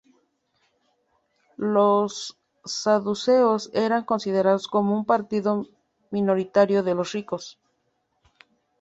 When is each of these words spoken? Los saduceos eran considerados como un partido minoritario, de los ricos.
Los 1.57 2.35
saduceos 2.65 3.69
eran 3.71 4.03
considerados 4.03 4.67
como 4.67 4.95
un 4.97 5.05
partido 5.05 5.67
minoritario, 6.09 6.81
de 6.81 6.95
los 6.95 7.11
ricos. 7.11 7.59